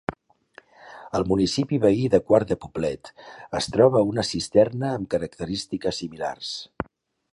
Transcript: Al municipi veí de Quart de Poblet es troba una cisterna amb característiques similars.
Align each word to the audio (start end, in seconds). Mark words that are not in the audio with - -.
Al 1.17 1.25
municipi 1.31 1.79
veí 1.83 2.07
de 2.13 2.19
Quart 2.31 2.53
de 2.53 2.57
Poblet 2.63 3.11
es 3.61 3.69
troba 3.75 4.03
una 4.15 4.27
cisterna 4.31 4.91
amb 4.95 5.11
característiques 5.13 6.01
similars. 6.05 6.57